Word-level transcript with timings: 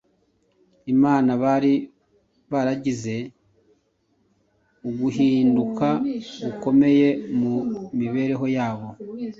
Imana 0.93 1.31
bari 1.43 1.73
baragize 2.51 3.15
uguhinduka 4.89 5.87
gukomeye 6.43 7.07
mu 7.39 7.55
mibereho 7.99 8.45
yabo. 8.57 8.87